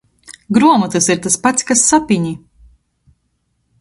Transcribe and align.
Gruomotys 0.57 1.09
ir 1.15 1.21
tys 1.25 1.37
pats 1.43 1.67
kas 1.67 1.85
sapyni. 1.91 2.33